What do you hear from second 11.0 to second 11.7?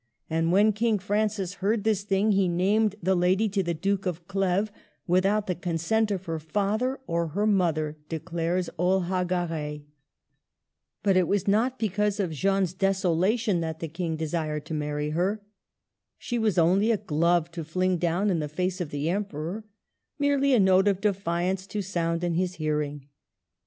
But it was